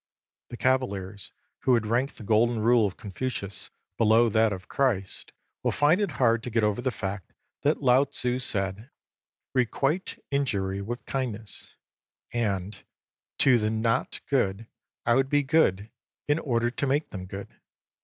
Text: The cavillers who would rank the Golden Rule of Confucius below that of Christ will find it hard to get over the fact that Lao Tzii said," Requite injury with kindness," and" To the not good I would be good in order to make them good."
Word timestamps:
The 0.49 0.57
cavillers 0.57 1.31
who 1.59 1.73
would 1.73 1.85
rank 1.85 2.15
the 2.15 2.23
Golden 2.23 2.57
Rule 2.59 2.87
of 2.87 2.97
Confucius 2.97 3.69
below 3.99 4.29
that 4.29 4.51
of 4.51 4.67
Christ 4.67 5.31
will 5.61 5.71
find 5.71 6.01
it 6.01 6.09
hard 6.09 6.41
to 6.41 6.49
get 6.49 6.63
over 6.63 6.81
the 6.81 6.89
fact 6.89 7.33
that 7.61 7.83
Lao 7.83 8.05
Tzii 8.05 8.39
said," 8.41 8.89
Requite 9.53 10.17
injury 10.31 10.81
with 10.81 11.05
kindness," 11.05 11.75
and" 12.33 12.83
To 13.45 13.59
the 13.59 13.69
not 13.69 14.21
good 14.27 14.65
I 15.05 15.13
would 15.13 15.29
be 15.29 15.43
good 15.43 15.91
in 16.27 16.39
order 16.39 16.71
to 16.71 16.87
make 16.87 17.11
them 17.11 17.27
good." 17.27 17.59